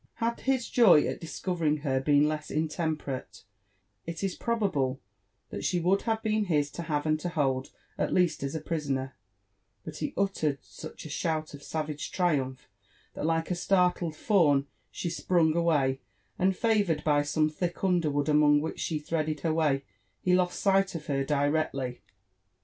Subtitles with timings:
[0.15, 3.43] Had his joy at discovering her been less intemperate,
[4.07, 4.99] it is probable
[5.51, 8.61] that she would have been hi6 to have and to hold, at least as a
[8.61, 9.15] prisoner;
[9.85, 12.67] but he uttered such a shout of savage triumph,
[13.13, 16.01] that like a startled fawn she sprung away,
[16.39, 19.83] and favoured by some thick underwood amoog which she threaded her way,
[20.19, 22.01] he lost sight of her directly.